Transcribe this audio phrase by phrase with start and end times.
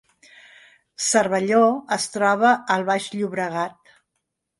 [1.07, 1.59] Cervelló
[1.97, 3.93] es troba al Baix Llobregat